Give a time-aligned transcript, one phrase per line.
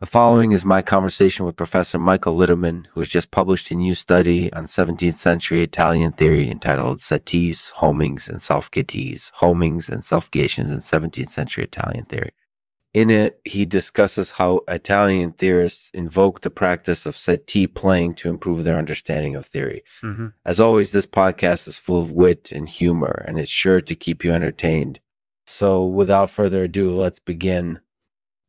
[0.00, 3.94] The following is my conversation with Professor Michael Littman, who has just published a new
[3.94, 10.78] study on 17th century Italian theory entitled Settees, Homings, and Self-Gatees, Homings and Self-Gations in
[10.78, 12.30] 17th century Italian theory.
[12.94, 18.64] In it, he discusses how Italian theorists invoke the practice of settee playing to improve
[18.64, 19.84] their understanding of theory.
[20.02, 20.28] Mm-hmm.
[20.46, 24.24] As always, this podcast is full of wit and humor, and it's sure to keep
[24.24, 24.98] you entertained.
[25.44, 27.80] So, without further ado, let's begin.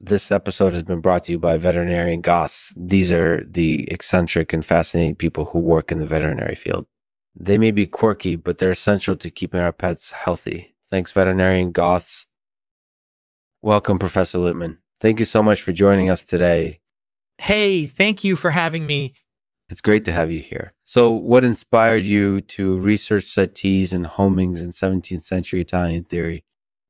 [0.04, 2.74] This episode has been brought to you by Veterinarian Goths.
[2.76, 6.88] These are the eccentric and fascinating people who work in the veterinary field.
[7.36, 10.74] They may be quirky, but they're essential to keeping our pets healthy.
[10.90, 12.26] Thanks, Veterinarian Goths.
[13.62, 14.80] Welcome, Professor Littman.
[15.00, 16.80] Thank you so much for joining us today.
[17.38, 19.14] Hey, thank you for having me.
[19.70, 20.74] It's great to have you here.
[20.84, 26.44] So, what inspired you to research settees and homings in 17th century Italian theory?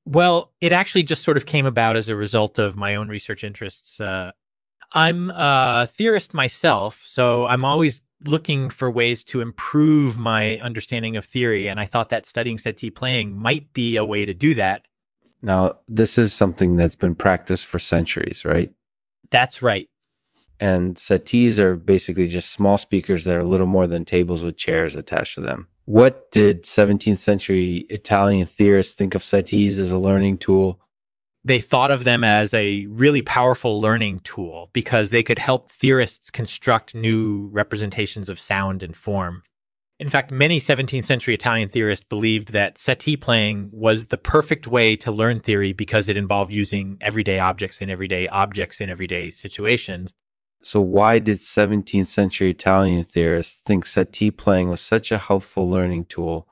[0.05, 3.43] Well, it actually just sort of came about as a result of my own research
[3.43, 3.99] interests.
[3.99, 4.31] Uh,
[4.93, 11.25] I'm a theorist myself, so I'm always looking for ways to improve my understanding of
[11.25, 11.67] theory.
[11.67, 14.85] And I thought that studying settee playing might be a way to do that.
[15.41, 18.71] Now, this is something that's been practiced for centuries, right?
[19.31, 19.89] That's right.
[20.59, 24.95] And settees are basically just small speakers that are little more than tables with chairs
[24.95, 25.67] attached to them.
[25.85, 30.79] What did 17th century Italian theorists think of settees as a learning tool?
[31.43, 36.29] They thought of them as a really powerful learning tool because they could help theorists
[36.29, 39.41] construct new representations of sound and form.
[39.99, 44.95] In fact, many 17th century Italian theorists believed that settee playing was the perfect way
[44.95, 50.13] to learn theory because it involved using everyday objects in everyday objects in everyday situations.
[50.63, 56.05] So, why did 17th century Italian theorists think settee playing was such a helpful learning
[56.05, 56.47] tool?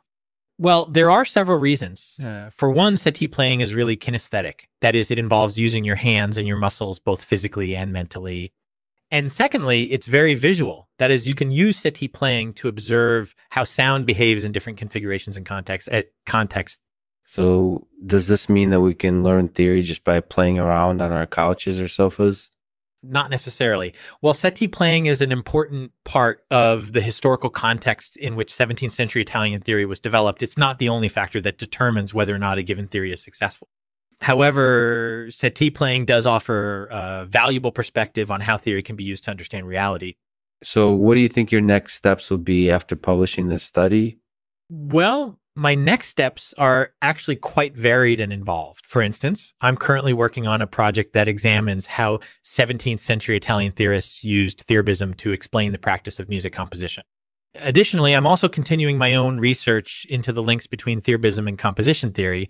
[0.57, 2.19] Well, there are several reasons.
[2.21, 4.65] Uh, for one, settee playing is really kinesthetic.
[4.81, 8.51] That is, it involves using your hands and your muscles both physically and mentally.
[9.11, 10.89] And secondly, it's very visual.
[10.97, 15.37] That is, you can use settee playing to observe how sound behaves in different configurations
[15.37, 15.87] and contexts.
[15.91, 16.81] At context.
[17.25, 21.27] So, does this mean that we can learn theory just by playing around on our
[21.27, 22.49] couches or sofas?
[23.01, 23.93] Not necessarily.
[24.19, 29.21] While settee playing is an important part of the historical context in which 17th century
[29.21, 32.63] Italian theory was developed, it's not the only factor that determines whether or not a
[32.63, 33.69] given theory is successful.
[34.21, 39.31] However, settee playing does offer a valuable perspective on how theory can be used to
[39.31, 40.15] understand reality.
[40.61, 44.19] So, what do you think your next steps will be after publishing this study?
[44.69, 48.85] Well, my next steps are actually quite varied and involved.
[48.85, 54.23] For instance, I'm currently working on a project that examines how 17th century Italian theorists
[54.23, 57.03] used theorism to explain the practice of music composition.
[57.55, 62.49] Additionally, I'm also continuing my own research into the links between theorism and composition theory,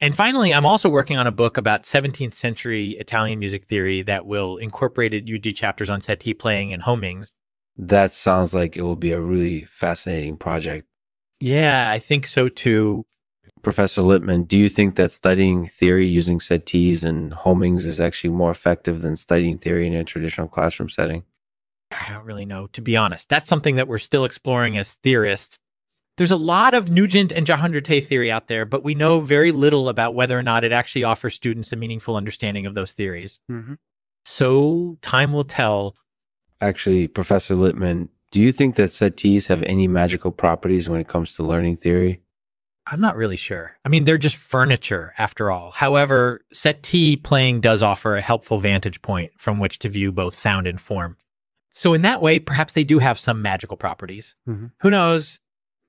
[0.00, 4.26] and finally, I'm also working on a book about 17th century Italian music theory that
[4.26, 7.32] will incorporate UG chapters on settee playing and homings.
[7.76, 10.87] That sounds like it will be a really fascinating project.
[11.40, 13.04] Yeah, I think so too.
[13.62, 18.50] Professor Littman, do you think that studying theory using settees and homings is actually more
[18.50, 21.24] effective than studying theory in a traditional classroom setting?
[21.90, 23.28] I don't really know, to be honest.
[23.28, 25.58] That's something that we're still exploring as theorists.
[26.16, 29.88] There's a lot of Nugent and Jahrhunderte theory out there, but we know very little
[29.88, 33.38] about whether or not it actually offers students a meaningful understanding of those theories.
[33.50, 33.74] Mm-hmm.
[34.24, 35.96] So time will tell.
[36.60, 41.34] Actually, Professor Littman, do you think that settees have any magical properties when it comes
[41.34, 42.20] to learning theory?
[42.90, 43.76] I'm not really sure.
[43.84, 45.72] I mean, they're just furniture after all.
[45.72, 50.66] However, settee playing does offer a helpful vantage point from which to view both sound
[50.66, 51.16] and form.
[51.70, 54.34] So in that way, perhaps they do have some magical properties.
[54.48, 54.66] Mm-hmm.
[54.80, 55.38] Who knows?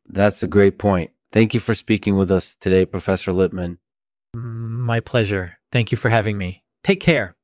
[0.08, 1.12] That's a great point.
[1.32, 3.78] Thank you for speaking with us today, Professor Littman.
[4.34, 5.58] My pleasure.
[5.72, 6.64] Thank you for having me.
[6.84, 7.36] Take care.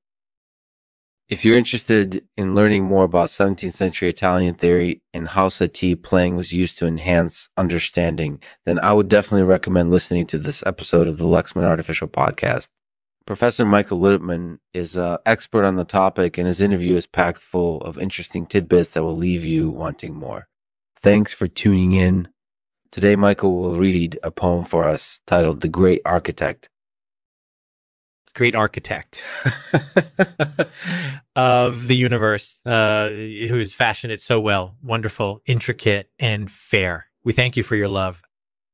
[1.27, 6.35] If you're interested in learning more about 17th century Italian theory and how settee playing
[6.35, 11.17] was used to enhance understanding, then I would definitely recommend listening to this episode of
[11.17, 12.69] the Lexman Artificial Podcast.
[13.25, 17.81] Professor Michael Littman is an expert on the topic, and his interview is packed full
[17.81, 20.47] of interesting tidbits that will leave you wanting more.
[20.95, 22.27] Thanks for tuning in.
[22.91, 26.69] Today, Michael will read a poem for us titled The Great Architect.
[28.35, 29.23] Great architect
[31.35, 37.07] of the universe, uh, who has fashioned it so well, wonderful, intricate, and fair.
[37.23, 38.21] We thank you for your love.